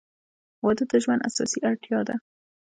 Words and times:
•واده 0.65 0.85
د 0.91 0.93
ژوند 1.03 1.25
اساسي 1.29 1.59
اړتیا 1.69 1.99
ده. 2.07 2.15